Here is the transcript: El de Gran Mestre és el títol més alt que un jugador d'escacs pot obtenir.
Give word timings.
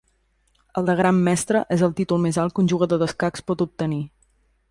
El 0.79 0.87
de 0.87 0.95
Gran 0.99 1.19
Mestre 1.27 1.61
és 1.75 1.83
el 1.89 1.93
títol 2.01 2.23
més 2.25 2.41
alt 2.45 2.55
que 2.57 2.65
un 2.65 2.71
jugador 2.73 3.03
d'escacs 3.03 3.47
pot 3.51 3.65
obtenir. 3.69 4.01